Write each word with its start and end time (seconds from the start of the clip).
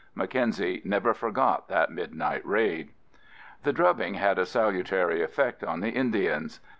Mackenzie 0.15 0.81
never 0.83 1.13
forgot 1.13 1.67
that 1.67 1.91
midnight 1.91 2.43
raid. 2.43 2.89
This 3.61 3.75
drubbing 3.75 4.15
had 4.15 4.39
a 4.39 4.47
salutary 4.47 5.21
effect 5.21 5.63
on 5.63 5.81
the 5.81 5.91
Indians. 5.91 6.59